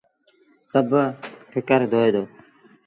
[0.71, 0.91] سڀ
[1.51, 2.23] ٺڪر دوئي دو۔